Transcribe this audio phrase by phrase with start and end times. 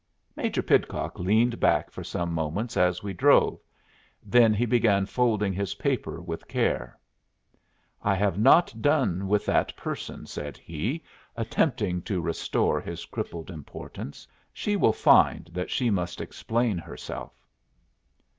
[0.35, 3.59] Major Pidcock leaned back for some moments as we drove.
[4.23, 6.97] Then he began folding his paper with care.
[8.01, 11.03] "I have not done with that person," said he,
[11.35, 14.27] attempting to restore his crippled importance.
[14.51, 17.45] "She will find that she must explain herself."